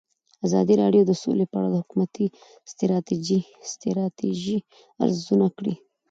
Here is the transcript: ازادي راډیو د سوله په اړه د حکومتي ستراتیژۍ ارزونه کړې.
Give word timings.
ازادي 0.47 0.73
راډیو 0.83 1.03
د 1.07 1.11
سوله 1.21 1.45
په 1.51 1.55
اړه 1.59 1.69
د 1.71 1.75
حکومتي 1.81 2.25
ستراتیژۍ 3.77 4.57
ارزونه 5.03 5.47
کړې. 5.57 5.73